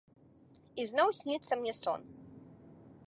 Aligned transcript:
І 0.83 0.87
зноў 0.91 1.09
сніцца 1.19 1.51
мне 1.61 1.73
сон. 1.81 2.01